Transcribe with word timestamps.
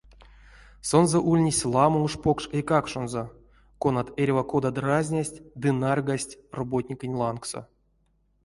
Сонзэ 0.89 1.19
ульнесть 1.31 1.67
ламо 1.73 1.99
уш 2.05 2.13
покш 2.23 2.43
эйкакшонзо, 2.57 3.23
конат 3.81 4.07
эрьва 4.21 4.43
кода 4.51 4.69
дразнясть 4.77 5.41
ды 5.61 5.69
нарьгасть 5.81 6.37
роботникенть 6.57 7.17
лангсо. 7.21 7.61